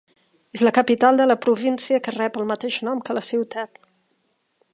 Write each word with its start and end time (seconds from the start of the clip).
És 0.57 0.61
la 0.67 0.71
capital 0.77 1.19
de 1.19 1.27
la 1.31 1.35
província 1.47 2.01
que 2.07 2.15
rep 2.17 2.41
el 2.41 2.49
mateix 2.53 2.81
nom 2.89 3.05
que 3.11 3.19
la 3.19 3.27
ciutat. 3.31 3.81